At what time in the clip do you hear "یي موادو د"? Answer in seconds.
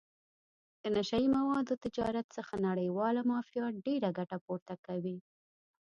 1.21-1.81